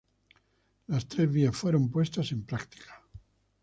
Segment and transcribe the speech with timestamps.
[0.87, 3.03] Las tres vías fueron puestas en práctica.